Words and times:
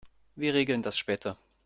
Wir 0.35 0.55
regeln 0.55 0.81
das 0.81 0.97
später. 0.97 1.37